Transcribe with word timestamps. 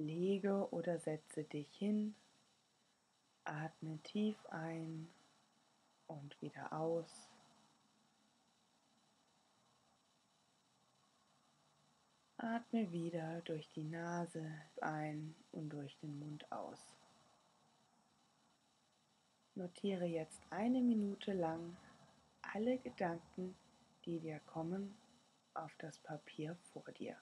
Lege 0.00 0.66
oder 0.72 0.98
setze 0.98 1.44
dich 1.44 1.68
hin, 1.76 2.14
atme 3.44 3.98
tief 4.02 4.36
ein 4.46 5.08
und 6.06 6.40
wieder 6.40 6.72
aus. 6.72 7.28
Atme 12.38 12.90
wieder 12.90 13.42
durch 13.42 13.68
die 13.72 13.84
Nase 13.84 14.50
ein 14.80 15.34
und 15.52 15.68
durch 15.68 15.94
den 15.98 16.18
Mund 16.18 16.50
aus. 16.50 16.80
Notiere 19.54 20.06
jetzt 20.06 20.40
eine 20.48 20.80
Minute 20.80 21.34
lang 21.34 21.76
alle 22.40 22.78
Gedanken, 22.78 23.54
die 24.06 24.18
dir 24.18 24.40
kommen, 24.46 24.96
auf 25.52 25.74
das 25.76 25.98
Papier 25.98 26.56
vor 26.72 26.90
dir. 26.92 27.16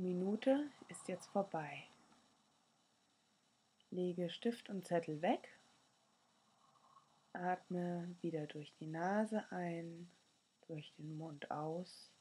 Minute 0.00 0.70
ist 0.86 1.08
jetzt 1.08 1.26
vorbei. 1.26 1.84
Lege 3.90 4.30
Stift 4.30 4.70
und 4.70 4.86
Zettel 4.86 5.22
weg. 5.22 5.58
Atme 7.32 8.14
wieder 8.20 8.46
durch 8.46 8.72
die 8.74 8.86
Nase 8.86 9.44
ein, 9.50 10.08
durch 10.68 10.92
den 10.98 11.18
Mund 11.18 11.50
aus. 11.50 12.12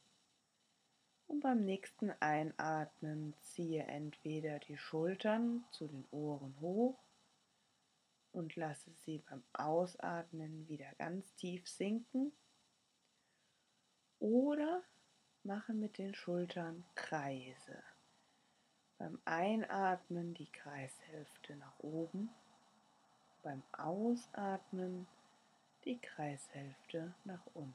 Und 1.27 1.41
beim 1.41 1.65
nächsten 1.65 2.09
Einatmen 2.19 3.35
ziehe 3.41 3.83
entweder 3.83 4.57
die 4.57 4.77
Schultern 4.77 5.63
zu 5.69 5.87
den 5.87 6.05
Ohren 6.09 6.59
hoch 6.59 6.97
und 8.31 8.55
lasse 8.55 8.91
sie 9.05 9.19
beim 9.29 9.43
Ausatmen 9.53 10.67
wieder 10.67 10.91
ganz 10.97 11.31
tief 11.35 11.67
sinken. 11.67 12.31
Oder 14.19 14.81
mache 15.47 15.73
mit 15.73 15.97
den 15.97 16.13
Schultern 16.13 16.83
Kreise. 16.93 17.81
Beim 18.97 19.17
Einatmen 19.23 20.33
die 20.33 20.51
Kreishälfte 20.51 21.55
nach 21.55 21.79
oben, 21.79 22.29
beim 23.43 23.63
Ausatmen 23.71 25.07
die 25.85 25.97
Kreishälfte 25.99 27.13
nach 27.23 27.45
unten. 27.53 27.73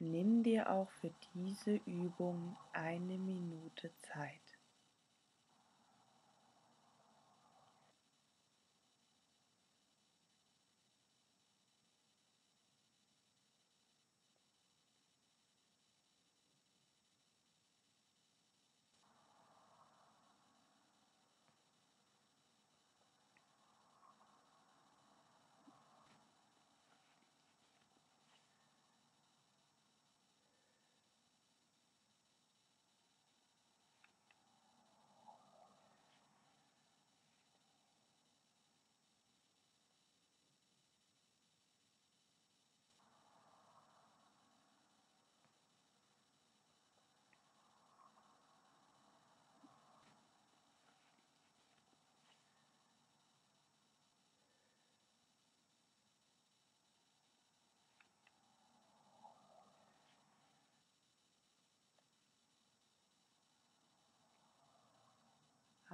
Nimm 0.00 0.42
dir 0.42 0.70
auch 0.70 0.90
für 0.90 1.14
diese 1.34 1.76
Übung 1.86 2.56
eine 2.72 3.16
Minute 3.16 3.92
Zeit. 4.02 4.43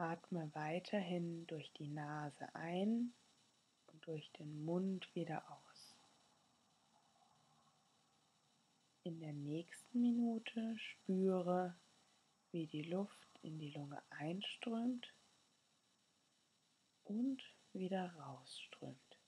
Atme 0.00 0.50
weiterhin 0.54 1.46
durch 1.46 1.70
die 1.74 1.88
Nase 1.88 2.54
ein 2.54 3.12
und 3.92 4.06
durch 4.06 4.32
den 4.32 4.64
Mund 4.64 5.14
wieder 5.14 5.44
aus. 5.50 5.94
In 9.02 9.20
der 9.20 9.34
nächsten 9.34 10.00
Minute 10.00 10.78
spüre, 10.78 11.76
wie 12.50 12.66
die 12.66 12.82
Luft 12.82 13.28
in 13.42 13.58
die 13.58 13.72
Lunge 13.72 14.02
einströmt 14.08 15.12
und 17.04 17.42
wieder 17.74 18.14
rausströmt. 18.14 19.18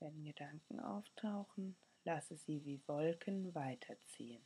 Wenn 0.00 0.24
Gedanken 0.24 0.80
auftauchen, 0.80 1.76
lasse 2.02 2.36
sie 2.36 2.64
wie 2.64 2.80
Wolken 2.88 3.54
weiterziehen. 3.54 4.44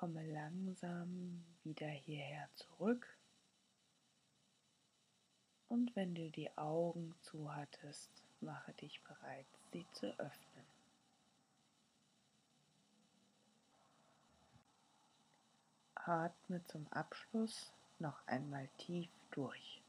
Komme 0.00 0.26
langsam 0.32 1.44
wieder 1.62 1.86
hierher 1.86 2.48
zurück. 2.54 3.06
Und 5.68 5.94
wenn 5.94 6.14
du 6.14 6.30
die 6.30 6.56
Augen 6.56 7.14
zu 7.20 7.54
hattest, 7.54 8.08
mache 8.40 8.72
dich 8.72 8.98
bereit, 9.02 9.44
sie 9.74 9.84
zu 9.92 10.06
öffnen. 10.18 10.64
atme 15.94 16.64
zum 16.64 16.86
Abschluss 16.90 17.70
noch 17.98 18.26
einmal 18.26 18.68
tief 18.78 19.10
durch. 19.32 19.79